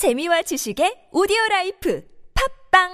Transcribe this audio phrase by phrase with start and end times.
[0.00, 2.02] 재미와 지식의 오디오 라이프
[2.72, 2.88] 팟빵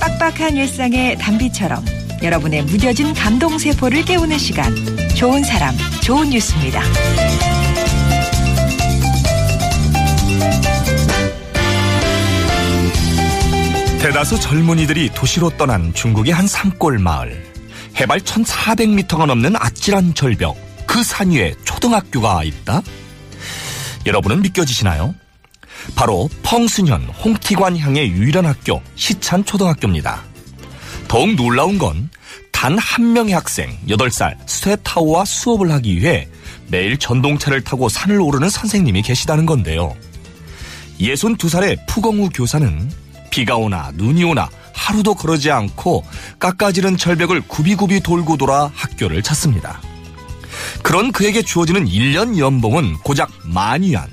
[0.00, 1.84] 빡빡한 일상의 단비처럼
[2.24, 4.74] 여러분의 무뎌진 감동 세포를 깨우는 시간
[5.16, 6.82] 좋은 사람 좋은 뉴스입니다.
[14.02, 17.44] 대다수 젊은이들이 도시로 떠난 중국의 한 산골 마을.
[18.00, 20.65] 해발 1400m가 넘는 아찔한 절벽.
[20.86, 22.82] 그 산 위에 초등학교가 있다?
[24.06, 25.14] 여러분은 믿겨지시나요?
[25.94, 30.22] 바로 펑스년 홍티관 향의 유일한 학교 시찬 초등학교입니다.
[31.08, 32.08] 더욱 놀라운 건
[32.52, 36.26] 단 한 명의 학생 8살 스웨타오와 수업을 하기 위해
[36.68, 39.94] 매일 전동차를 타고 산을 오르는 선생님이 계시다는 건데요.
[40.98, 42.90] 62살의 푸공우 교사는
[43.30, 46.02] 비가 오나 눈이 오나 하루도 그러지 않고
[46.38, 49.82] 깎아지른 절벽을 굽이굽이 돌고 돌아 학교를 찾습니다.
[50.86, 54.06] 그런 그에게 주어지는 1년 연봉은 고작 만 위안.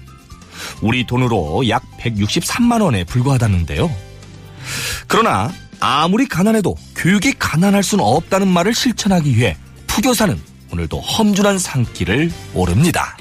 [0.81, 3.95] 우리 돈으로 약 163만 원에 불과하다는데요.
[5.08, 10.36] 그러나 아무리 가난해도 교육이 가난할 수는 없다는 말을 실천하기 위해 푸교사는
[10.72, 13.17] 오늘도 험준한 산길을 오릅니다.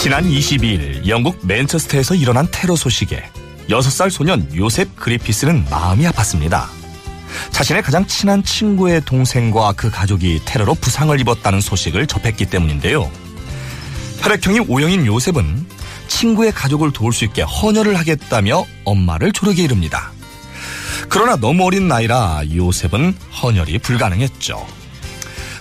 [0.00, 3.22] 지난 22일 영국 맨체스터에서 일어난 테러 소식에
[3.72, 6.66] 6살 소년 요셉 그리피스는 마음이 아팠습니다.
[7.52, 13.10] 자신의 가장 친한 친구의 동생과 그 가족이 테러로 부상을 입었다는 소식을 접했기 때문인데요.
[14.20, 15.66] 혈액형이 O형인 요셉은
[16.06, 20.12] 친구의 가족을 도울 수 있게 헌혈을 하겠다며 엄마를 조르게 이릅니다.
[21.08, 24.66] 그러나 너무 어린 나이라 요셉은 헌혈이 불가능했죠.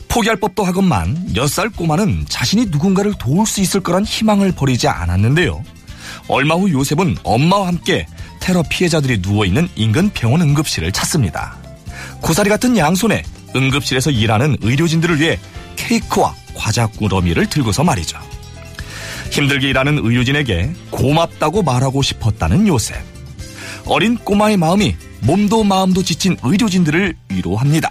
[0.09, 5.63] 포기할 법도 하건만 6살 꼬마는 자신이 누군가를 도울 수 있을 거란 희망을 버리지 않았는데요.
[6.27, 8.05] 얼마 후 요셉은 엄마와 함께
[8.39, 11.57] 테러 피해자들이 누워있는 인근 병원 응급실을 찾습니다.
[12.21, 13.23] 고사리 같은 양손에
[13.55, 15.39] 응급실에서 일하는 의료진들을 위해
[15.75, 18.17] 케이크와 과자 꾸러미를 들고서 말이죠.
[19.31, 22.97] 힘들게 일하는 의료진에게 고맙다고 말하고 싶었다는 요셉.
[23.85, 27.89] 어린 꼬마의 마음이 몸도 마음도 지친 의료진들을 위로합니다.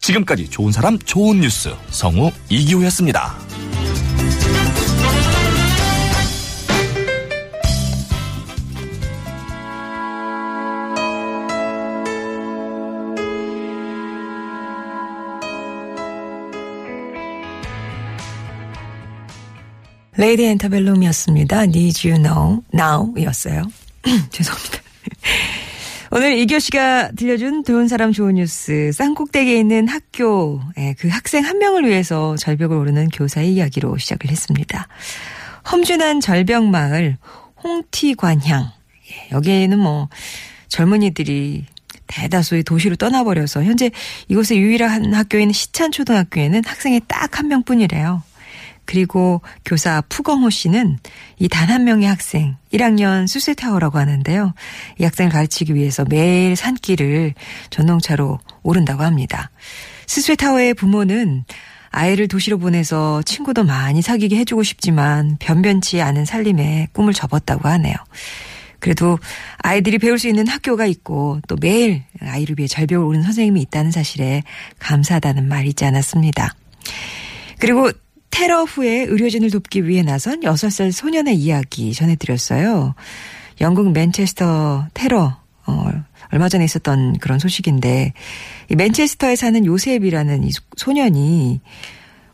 [0.00, 3.36] 지금까지 좋은 사람 좋은 뉴스 성우 이기호였습니다.
[20.16, 21.62] 레이디 엔터벨룸이었습니다.
[21.64, 23.62] Need You Know Now이었어요.
[24.30, 24.78] 죄송합니다.
[26.12, 30.60] 오늘 이교 씨가 들려준 좋은 사람 좋은 뉴스 쌍꼭대기에 있는 학교
[30.98, 34.86] 그 학생 한 명을 위해서 절벽을 오르는 교사의 이야기로 시작을 했습니다.
[35.70, 37.16] 험준한 절벽 마을
[37.64, 38.70] 홍티관향
[39.10, 40.08] 예, 여기에는 뭐
[40.68, 41.64] 젊은이들이
[42.06, 43.90] 대다수의 도시로 떠나버려서 현재
[44.28, 48.22] 이곳의 유일한 학교인 시찬초등학교에는 학생이 딱 한 명뿐이래요.
[48.86, 50.98] 그리고 교사 푸건호 씨는
[51.38, 54.54] 이 단 한 명의 학생 1학년 수세타워라고 하는데요.
[54.98, 57.34] 이 학생을 가르치기 위해서 매일 산길을
[57.70, 59.50] 전동차로 오른다고 합니다.
[60.06, 61.44] 스스타워의 부모는
[61.90, 67.94] 아이를 도시로 보내서 친구도 많이 사귀게 해주고 싶지만 변변치 않은 살림에 꿈을 접었다고 하네요.
[68.80, 69.18] 그래도
[69.58, 74.42] 아이들이 배울 수 있는 학교가 있고 또 매일 아이를 위해 절벽을 오르는 선생님이 있다는 사실에
[74.80, 76.54] 감사하다는 말이 있지 않았습니다.
[77.58, 77.90] 그리고
[78.34, 82.96] 테러 후에 의료진을 돕기 위해 나선 6살 소년의 이야기 전해드렸어요.
[83.60, 85.36] 영국 맨체스터 테러,
[85.66, 85.86] 어,
[86.32, 88.12] 얼마 전에 있었던 그런 소식인데,
[88.70, 91.60] 이 맨체스터에 사는 요셉이라는 이 소년이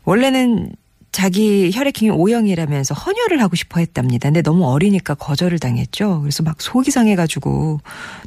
[0.03, 0.71] 원래는
[1.11, 4.29] 자기 혈액형이 O형이라면서 헌혈을 하고 싶어 했답니다.
[4.29, 6.21] 근데 너무 어리니까 거절을 당했죠.
[6.21, 7.81] 그래서 막 속이 상해가지고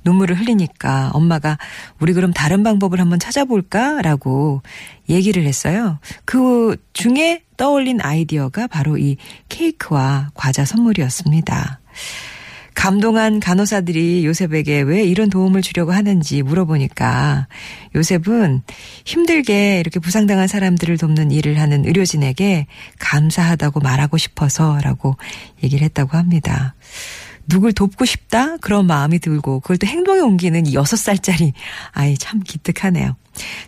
[0.05, 1.59] 눈물을 흘리니까 엄마가
[1.99, 4.03] 우리 그럼 다른 방법을 한번 찾아볼까?
[4.03, 4.63] 라고
[5.09, 5.99] 얘기를 했어요.
[6.25, 9.17] 그 중에 떠올린 아이디어가 바로 이
[9.49, 11.81] 케이크와 과자 선물이었습니다.
[12.85, 17.49] 감동한 간호사들이 요셉에게 왜 이런 도움을 주려고 하는지 물어보니까
[17.95, 18.61] 요셉은
[19.07, 22.67] 힘들게 이렇게 부상당한 사람들을 돕는 일을 하는 의료진에게
[22.99, 25.17] 감사하다고 말하고 싶어서라고
[25.63, 26.75] 얘기를 했다고 합니다.
[27.49, 28.57] 누굴 돕고 싶다?
[28.59, 31.53] 그런 마음이 들고 그걸 또 행동에 옮기는 이 6살짜리
[31.93, 33.17] 아이 참 기특하네요.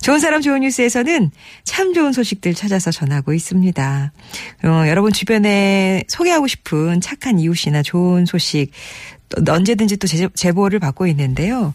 [0.01, 1.31] 좋은 사람 좋은 뉴스에서는
[1.65, 4.13] 참 좋은 소식들 찾아서 전하고 있습니다.
[4.65, 8.71] 어, 여러분 주변에 소개하고 싶은 착한 이웃이나 좋은 소식
[9.26, 11.75] 또 언제든지 또 제- 제보를 받고 있는데요.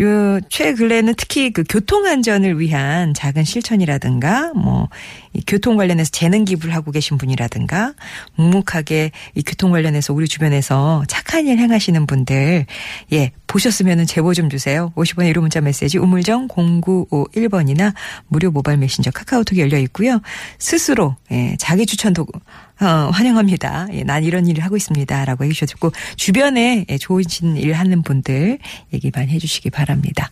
[0.00, 4.88] 요 최근래는 특히 그 교통 안전을 위한 작은 실천이라든가 뭐
[5.32, 7.94] 이 교통 관련해서 재능 기부를 하고 계신 분이라든가
[8.34, 12.66] 묵묵하게 이 교통 관련해서 우리 주변에서 착한 일 행하시는 분들
[13.12, 14.92] 예 보셨으면은 제보 좀 주세요.
[14.96, 17.94] 50원의 1호 문자 메시지 우물정 0951번이나
[18.26, 20.20] 무료 모바일 메신저 카카오톡이 열려 있고요.
[20.58, 22.26] 스스로 예 자기 추천도
[22.80, 23.88] 어, 환영합니다.
[23.92, 25.24] 예, 난 이런 일을 하고 있습니다.
[25.24, 28.58] 라고 해주셨고, 주변에 예, 좋으신 일 하는 분들
[28.92, 30.28] 얘기 많이 해주시기 바랍니다.